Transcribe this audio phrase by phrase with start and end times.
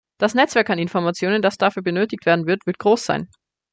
[0.17, 3.29] Das Netzwerk an Informationen, das dafür benötigt werden wird, wird groß sein.